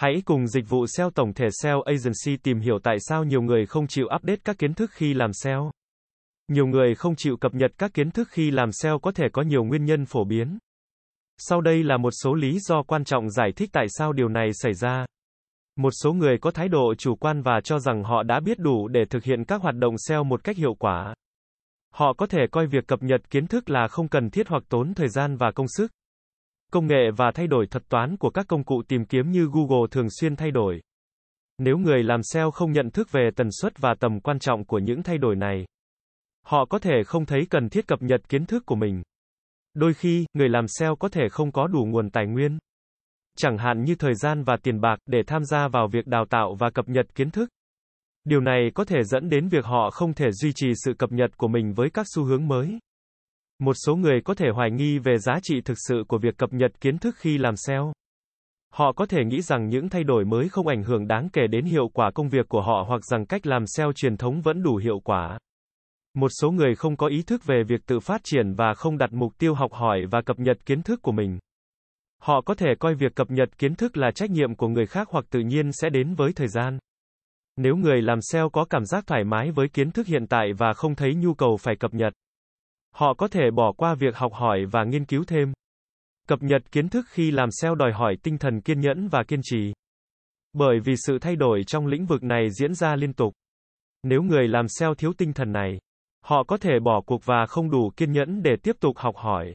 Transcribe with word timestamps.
Hãy 0.00 0.22
cùng 0.24 0.46
dịch 0.46 0.68
vụ 0.68 0.86
SEO 0.86 1.10
tổng 1.10 1.32
thể 1.34 1.48
SEO 1.62 1.82
Agency 1.82 2.36
tìm 2.42 2.60
hiểu 2.60 2.78
tại 2.82 2.96
sao 3.00 3.24
nhiều 3.24 3.42
người 3.42 3.66
không 3.66 3.86
chịu 3.86 4.06
update 4.14 4.40
các 4.44 4.58
kiến 4.58 4.74
thức 4.74 4.90
khi 4.92 5.14
làm 5.14 5.32
SEO. 5.32 5.70
Nhiều 6.48 6.66
người 6.66 6.94
không 6.94 7.16
chịu 7.16 7.36
cập 7.36 7.54
nhật 7.54 7.70
các 7.78 7.94
kiến 7.94 8.10
thức 8.10 8.28
khi 8.30 8.50
làm 8.50 8.72
SEO 8.72 8.98
có 8.98 9.12
thể 9.12 9.24
có 9.32 9.42
nhiều 9.42 9.64
nguyên 9.64 9.84
nhân 9.84 10.04
phổ 10.04 10.24
biến. 10.24 10.58
Sau 11.38 11.60
đây 11.60 11.84
là 11.84 11.96
một 11.96 12.10
số 12.22 12.34
lý 12.34 12.58
do 12.58 12.82
quan 12.82 13.04
trọng 13.04 13.30
giải 13.30 13.52
thích 13.56 13.70
tại 13.72 13.86
sao 13.88 14.12
điều 14.12 14.28
này 14.28 14.50
xảy 14.52 14.74
ra. 14.74 15.06
Một 15.76 15.90
số 16.02 16.12
người 16.12 16.38
có 16.38 16.50
thái 16.50 16.68
độ 16.68 16.94
chủ 16.94 17.14
quan 17.16 17.42
và 17.42 17.60
cho 17.64 17.78
rằng 17.78 18.04
họ 18.04 18.22
đã 18.22 18.40
biết 18.40 18.58
đủ 18.58 18.88
để 18.88 19.04
thực 19.10 19.24
hiện 19.24 19.44
các 19.44 19.62
hoạt 19.62 19.74
động 19.74 19.94
SEO 19.98 20.24
một 20.24 20.44
cách 20.44 20.56
hiệu 20.56 20.74
quả. 20.74 21.14
Họ 21.94 22.12
có 22.12 22.26
thể 22.26 22.40
coi 22.50 22.66
việc 22.66 22.86
cập 22.86 23.02
nhật 23.02 23.30
kiến 23.30 23.46
thức 23.46 23.70
là 23.70 23.88
không 23.88 24.08
cần 24.08 24.30
thiết 24.30 24.48
hoặc 24.48 24.62
tốn 24.68 24.94
thời 24.94 25.08
gian 25.08 25.36
và 25.36 25.52
công 25.52 25.68
sức. 25.68 25.90
Công 26.70 26.86
nghệ 26.86 27.10
và 27.16 27.30
thay 27.34 27.46
đổi 27.46 27.66
thuật 27.66 27.88
toán 27.88 28.16
của 28.16 28.30
các 28.30 28.46
công 28.48 28.64
cụ 28.64 28.82
tìm 28.88 29.04
kiếm 29.04 29.30
như 29.30 29.48
Google 29.52 29.86
thường 29.90 30.06
xuyên 30.20 30.36
thay 30.36 30.50
đổi. 30.50 30.80
Nếu 31.58 31.78
người 31.78 32.02
làm 32.02 32.20
SEO 32.22 32.50
không 32.50 32.72
nhận 32.72 32.90
thức 32.90 33.12
về 33.12 33.30
tần 33.36 33.48
suất 33.60 33.78
và 33.78 33.94
tầm 34.00 34.20
quan 34.20 34.38
trọng 34.38 34.64
của 34.64 34.78
những 34.78 35.02
thay 35.02 35.18
đổi 35.18 35.36
này, 35.36 35.64
họ 36.46 36.64
có 36.64 36.78
thể 36.78 37.02
không 37.06 37.26
thấy 37.26 37.46
cần 37.50 37.68
thiết 37.68 37.86
cập 37.86 38.02
nhật 38.02 38.28
kiến 38.28 38.46
thức 38.46 38.66
của 38.66 38.74
mình. 38.74 39.02
Đôi 39.74 39.94
khi, 39.94 40.26
người 40.34 40.48
làm 40.48 40.68
SEO 40.68 40.96
có 40.96 41.08
thể 41.08 41.28
không 41.30 41.52
có 41.52 41.66
đủ 41.66 41.84
nguồn 41.84 42.10
tài 42.10 42.26
nguyên, 42.26 42.58
chẳng 43.36 43.58
hạn 43.58 43.84
như 43.84 43.94
thời 43.94 44.14
gian 44.14 44.42
và 44.42 44.56
tiền 44.62 44.80
bạc 44.80 44.96
để 45.06 45.22
tham 45.26 45.44
gia 45.44 45.68
vào 45.68 45.88
việc 45.88 46.06
đào 46.06 46.24
tạo 46.30 46.54
và 46.58 46.70
cập 46.70 46.88
nhật 46.88 47.14
kiến 47.14 47.30
thức. 47.30 47.48
Điều 48.24 48.40
này 48.40 48.70
có 48.74 48.84
thể 48.84 49.04
dẫn 49.04 49.28
đến 49.28 49.48
việc 49.48 49.64
họ 49.64 49.90
không 49.90 50.14
thể 50.14 50.32
duy 50.32 50.52
trì 50.52 50.72
sự 50.84 50.94
cập 50.98 51.12
nhật 51.12 51.36
của 51.36 51.48
mình 51.48 51.72
với 51.72 51.90
các 51.90 52.06
xu 52.14 52.24
hướng 52.24 52.48
mới. 52.48 52.78
Một 53.60 53.74
số 53.86 53.96
người 53.96 54.20
có 54.24 54.34
thể 54.34 54.46
hoài 54.54 54.70
nghi 54.70 54.98
về 54.98 55.18
giá 55.18 55.38
trị 55.42 55.60
thực 55.60 55.76
sự 55.88 56.04
của 56.08 56.18
việc 56.18 56.38
cập 56.38 56.52
nhật 56.52 56.80
kiến 56.80 56.98
thức 56.98 57.14
khi 57.18 57.38
làm 57.38 57.54
SEO. 57.56 57.92
Họ 58.72 58.92
có 58.92 59.06
thể 59.06 59.24
nghĩ 59.24 59.40
rằng 59.40 59.68
những 59.68 59.88
thay 59.88 60.04
đổi 60.04 60.24
mới 60.24 60.48
không 60.48 60.66
ảnh 60.66 60.82
hưởng 60.82 61.06
đáng 61.06 61.28
kể 61.32 61.46
đến 61.46 61.64
hiệu 61.64 61.88
quả 61.88 62.10
công 62.10 62.28
việc 62.28 62.48
của 62.48 62.62
họ 62.62 62.84
hoặc 62.88 63.04
rằng 63.04 63.26
cách 63.26 63.46
làm 63.46 63.66
SEO 63.66 63.92
truyền 63.92 64.16
thống 64.16 64.40
vẫn 64.40 64.62
đủ 64.62 64.76
hiệu 64.76 65.00
quả. 65.04 65.38
Một 66.14 66.28
số 66.40 66.50
người 66.50 66.74
không 66.74 66.96
có 66.96 67.06
ý 67.06 67.22
thức 67.22 67.44
về 67.44 67.62
việc 67.68 67.86
tự 67.86 68.00
phát 68.00 68.20
triển 68.24 68.54
và 68.54 68.74
không 68.74 68.98
đặt 68.98 69.12
mục 69.12 69.32
tiêu 69.38 69.54
học 69.54 69.72
hỏi 69.72 70.00
và 70.10 70.22
cập 70.22 70.38
nhật 70.38 70.66
kiến 70.66 70.82
thức 70.82 71.02
của 71.02 71.12
mình. 71.12 71.38
Họ 72.22 72.40
có 72.40 72.54
thể 72.54 72.68
coi 72.78 72.94
việc 72.94 73.14
cập 73.14 73.30
nhật 73.30 73.58
kiến 73.58 73.74
thức 73.74 73.96
là 73.96 74.10
trách 74.10 74.30
nhiệm 74.30 74.54
của 74.54 74.68
người 74.68 74.86
khác 74.86 75.08
hoặc 75.10 75.24
tự 75.30 75.40
nhiên 75.40 75.70
sẽ 75.72 75.90
đến 75.90 76.14
với 76.14 76.32
thời 76.32 76.48
gian. 76.48 76.78
Nếu 77.56 77.76
người 77.76 78.02
làm 78.02 78.18
SEO 78.20 78.50
có 78.50 78.64
cảm 78.70 78.84
giác 78.84 79.06
thoải 79.06 79.24
mái 79.24 79.50
với 79.50 79.68
kiến 79.68 79.90
thức 79.90 80.06
hiện 80.06 80.26
tại 80.26 80.52
và 80.58 80.72
không 80.72 80.94
thấy 80.94 81.14
nhu 81.14 81.34
cầu 81.34 81.56
phải 81.56 81.76
cập 81.76 81.94
nhật, 81.94 82.12
họ 82.94 83.14
có 83.14 83.28
thể 83.28 83.50
bỏ 83.50 83.72
qua 83.72 83.94
việc 83.94 84.16
học 84.16 84.32
hỏi 84.34 84.64
và 84.70 84.84
nghiên 84.84 85.04
cứu 85.04 85.24
thêm. 85.24 85.52
Cập 86.28 86.42
nhật 86.42 86.72
kiến 86.72 86.88
thức 86.88 87.06
khi 87.08 87.30
làm 87.30 87.48
SEO 87.50 87.74
đòi 87.74 87.92
hỏi 87.92 88.16
tinh 88.22 88.38
thần 88.38 88.60
kiên 88.60 88.80
nhẫn 88.80 89.08
và 89.08 89.22
kiên 89.28 89.40
trì. 89.42 89.72
Bởi 90.52 90.80
vì 90.84 90.94
sự 90.96 91.18
thay 91.18 91.36
đổi 91.36 91.64
trong 91.66 91.86
lĩnh 91.86 92.06
vực 92.06 92.22
này 92.22 92.48
diễn 92.50 92.74
ra 92.74 92.96
liên 92.96 93.12
tục. 93.12 93.32
Nếu 94.02 94.22
người 94.22 94.48
làm 94.48 94.68
SEO 94.68 94.94
thiếu 94.94 95.12
tinh 95.18 95.32
thần 95.32 95.52
này, 95.52 95.78
họ 96.24 96.44
có 96.44 96.56
thể 96.56 96.80
bỏ 96.80 97.00
cuộc 97.06 97.22
và 97.24 97.46
không 97.48 97.70
đủ 97.70 97.90
kiên 97.96 98.12
nhẫn 98.12 98.42
để 98.42 98.56
tiếp 98.62 98.76
tục 98.80 98.96
học 98.98 99.16
hỏi. 99.16 99.54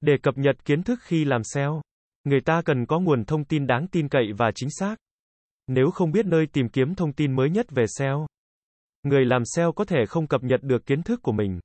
Để 0.00 0.12
cập 0.22 0.38
nhật 0.38 0.64
kiến 0.64 0.82
thức 0.82 0.98
khi 1.02 1.24
làm 1.24 1.44
SEO, 1.44 1.82
người 2.24 2.40
ta 2.40 2.62
cần 2.64 2.86
có 2.86 3.00
nguồn 3.00 3.24
thông 3.24 3.44
tin 3.44 3.66
đáng 3.66 3.86
tin 3.88 4.08
cậy 4.08 4.32
và 4.36 4.50
chính 4.54 4.70
xác. 4.70 4.96
Nếu 5.66 5.90
không 5.90 6.12
biết 6.12 6.26
nơi 6.26 6.46
tìm 6.46 6.68
kiếm 6.68 6.94
thông 6.94 7.12
tin 7.12 7.36
mới 7.36 7.50
nhất 7.50 7.66
về 7.70 7.84
SEO, 7.98 8.26
người 9.02 9.24
làm 9.24 9.42
SEO 9.44 9.72
có 9.72 9.84
thể 9.84 10.06
không 10.08 10.26
cập 10.26 10.42
nhật 10.42 10.62
được 10.62 10.86
kiến 10.86 11.02
thức 11.02 11.22
của 11.22 11.32
mình. 11.32 11.60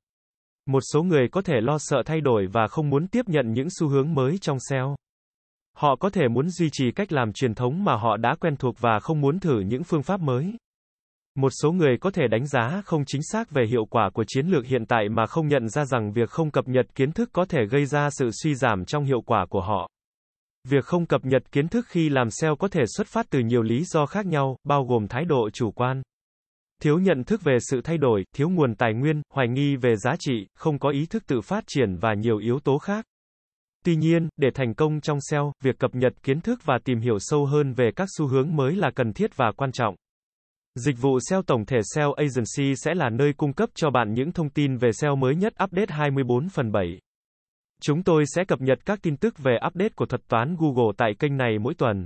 Một 0.70 0.80
số 0.94 1.04
người 1.04 1.28
có 1.32 1.42
thể 1.42 1.62
lo 1.62 1.78
sợ 1.80 2.04
thay 2.06 2.22
đổi 2.22 2.48
và 2.52 2.68
không 2.68 2.90
muốn 2.90 3.08
tiếp 3.08 3.26
nhận 3.28 3.54
những 3.54 3.68
xu 3.80 3.88
hướng 3.88 4.14
mới 4.14 4.38
trong 4.42 4.58
SEO. 4.70 4.96
Họ 5.76 5.96
có 5.96 6.10
thể 6.10 6.28
muốn 6.28 6.50
duy 6.50 6.70
trì 6.72 6.92
cách 6.92 7.12
làm 7.12 7.34
truyền 7.34 7.54
thống 7.54 7.84
mà 7.84 7.96
họ 7.96 8.18
đã 8.18 8.36
quen 8.40 8.56
thuộc 8.56 8.76
và 8.80 9.00
không 9.00 9.22
muốn 9.22 9.40
thử 9.40 9.60
những 9.60 9.84
phương 9.84 10.04
pháp 10.04 10.20
mới. 10.20 10.54
Một 11.36 11.50
số 11.62 11.72
người 11.72 11.98
có 12.02 12.12
thể 12.12 12.28
đánh 12.28 12.48
giá 12.48 12.82
không 12.86 13.04
chính 13.08 13.22
xác 13.24 13.52
về 13.52 13.66
hiệu 13.70 13.86
quả 13.86 14.10
của 14.14 14.24
chiến 14.28 14.48
lược 14.48 14.66
hiện 14.66 14.86
tại 14.86 15.10
mà 15.10 15.26
không 15.26 15.48
nhận 15.48 15.70
ra 15.70 15.86
rằng 15.86 16.12
việc 16.12 16.30
không 16.30 16.52
cập 16.52 16.68
nhật 16.68 16.86
kiến 16.96 17.12
thức 17.12 17.30
có 17.34 17.46
thể 17.46 17.60
gây 17.70 17.86
ra 17.86 18.10
sự 18.10 18.30
suy 18.44 18.56
giảm 18.56 18.86
trong 18.86 19.04
hiệu 19.04 19.22
quả 19.22 19.46
của 19.50 19.62
họ. 19.62 19.90
Việc 20.68 20.86
không 20.86 21.06
cập 21.06 21.26
nhật 21.26 21.52
kiến 21.52 21.68
thức 21.68 21.86
khi 21.88 22.10
làm 22.10 22.30
SEO 22.30 22.56
có 22.56 22.68
thể 22.68 22.82
xuất 22.98 23.08
phát 23.08 23.26
từ 23.30 23.40
nhiều 23.40 23.62
lý 23.62 23.84
do 23.84 24.06
khác 24.06 24.26
nhau, 24.26 24.58
bao 24.64 24.84
gồm 24.84 25.08
thái 25.08 25.26
độ 25.26 25.50
chủ 25.50 25.72
quan, 25.72 26.02
thiếu 26.82 27.00
nhận 27.00 27.24
thức 27.24 27.42
về 27.44 27.58
sự 27.60 27.82
thay 27.84 27.98
đổi, 27.98 28.24
thiếu 28.36 28.50
nguồn 28.50 28.76
tài 28.76 28.94
nguyên, 28.94 29.22
hoài 29.34 29.48
nghi 29.48 29.76
về 29.76 29.96
giá 29.96 30.12
trị, 30.20 30.48
không 30.56 30.80
có 30.80 30.90
ý 30.90 31.06
thức 31.06 31.24
tự 31.28 31.42
phát 31.42 31.64
triển 31.68 31.96
và 31.96 32.14
nhiều 32.14 32.38
yếu 32.38 32.60
tố 32.60 32.78
khác. 32.78 33.06
Tuy 33.86 33.96
nhiên, 33.96 34.30
để 34.38 34.50
thành 34.54 34.74
công 34.74 35.02
trong 35.02 35.18
SEO, 35.22 35.54
việc 35.64 35.80
cập 35.80 35.96
nhật 35.96 36.14
kiến 36.24 36.42
thức 36.42 36.60
và 36.66 36.80
tìm 36.84 37.00
hiểu 37.00 37.18
sâu 37.20 37.46
hơn 37.46 37.74
về 37.74 37.92
các 37.96 38.08
xu 38.18 38.28
hướng 38.28 38.56
mới 38.56 38.76
là 38.76 38.92
cần 38.96 39.14
thiết 39.14 39.38
và 39.38 39.52
quan 39.58 39.72
trọng. 39.72 39.96
Dịch 40.76 40.96
vụ 41.02 41.20
SEO 41.30 41.42
tổng 41.42 41.66
thể 41.66 41.78
SEO 41.96 42.14
Agency 42.14 42.76
sẽ 42.76 42.94
là 42.94 43.10
nơi 43.10 43.34
cung 43.38 43.54
cấp 43.54 43.70
cho 43.76 43.90
bạn 43.90 44.14
những 44.14 44.32
thông 44.32 44.50
tin 44.50 44.78
về 44.78 44.92
SEO 44.92 45.16
mới 45.16 45.36
nhất 45.36 45.54
update 45.64 45.96
24 45.96 46.50
phần 46.50 46.72
7. 46.72 47.00
Chúng 47.82 48.04
tôi 48.04 48.24
sẽ 48.28 48.44
cập 48.48 48.62
nhật 48.62 48.80
các 48.86 49.00
tin 49.02 49.18
tức 49.18 49.38
về 49.38 49.58
update 49.68 49.90
của 49.96 50.06
thuật 50.06 50.22
toán 50.28 50.56
Google 50.60 50.94
tại 50.98 51.12
kênh 51.20 51.38
này 51.38 51.60
mỗi 51.60 51.74
tuần. 51.74 52.06